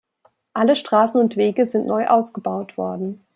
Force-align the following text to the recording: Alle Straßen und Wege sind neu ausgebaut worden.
Alle 0.55 0.75
Straßen 0.75 1.21
und 1.21 1.37
Wege 1.37 1.67
sind 1.67 1.85
neu 1.85 2.07
ausgebaut 2.07 2.75
worden. 2.75 3.23